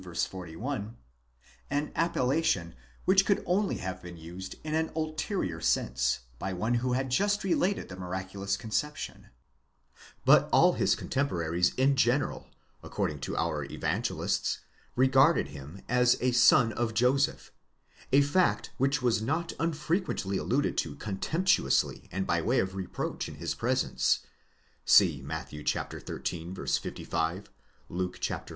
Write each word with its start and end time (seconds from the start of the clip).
41),—an 0.01 1.91
appellation 1.95 2.73
which 3.05 3.23
could 3.23 3.43
only 3.45 3.77
have 3.77 4.01
been 4.01 4.17
used 4.17 4.55
in 4.63 4.73
an 4.73 4.89
ulterior 4.95 5.61
sense 5.61 6.21
by 6.39 6.51
one 6.53 6.73
who 6.73 6.93
had 6.93 7.11
just 7.11 7.43
related 7.43 7.87
the 7.87 7.95
miraculous 7.95 8.57
concep 8.57 8.95
tion,—but 8.95 10.49
all 10.51 10.73
his 10.73 10.95
contemporaries 10.95 11.75
in 11.75 11.95
general, 11.95 12.49
according 12.81 13.19
to 13.19 13.37
our 13.37 13.63
Evangelists, 13.65 14.61
regarded 14.95 15.49
him 15.49 15.83
as 15.87 16.17
a 16.19 16.31
son 16.31 16.73
of 16.73 16.95
Joseph, 16.95 17.51
a 18.11 18.21
fact 18.21 18.71
which 18.77 19.03
was 19.03 19.21
not 19.21 19.53
unfrequently 19.59 20.35
alluded 20.39 20.79
to 20.79 20.95
contemptuously 20.95 22.09
and 22.11 22.25
by 22.25 22.41
way 22.41 22.57
of 22.57 22.73
reproach 22.73 23.27
in 23.29 23.35
his 23.35 23.53
presence 23.53 24.21
(Matt. 24.99 25.51
xili. 25.51 26.79
55; 26.81 27.51
Luke 27.87 28.31
iv. 28.31 28.41